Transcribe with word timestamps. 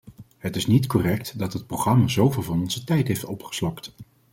Het 0.37 0.55
is 0.55 0.67
niet 0.67 0.87
correct 0.87 1.37
dat 1.39 1.53
het 1.53 1.67
programma 1.67 2.07
zoveel 2.07 2.43
van 2.43 2.59
onze 2.61 2.83
tijd 2.83 3.07
heeft 3.07 3.25
opgeslokt. 3.25 3.93